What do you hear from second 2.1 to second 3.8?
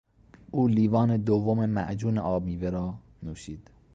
آب میوه را نوشید.